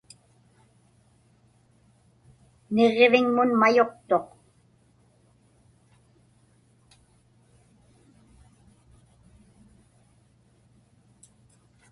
Niġġiviŋmun 2.73 3.49
mayuqtuq. 3.59 4.27